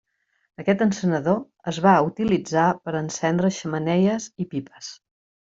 Aquest 0.61 0.79
encenedor 0.85 1.37
es 1.73 1.79
va 1.87 1.93
utilitzar 2.09 2.65
per 2.87 2.97
encendre 3.03 3.55
xemeneies 3.61 4.31
i 4.47 4.53
pipes. 4.55 4.93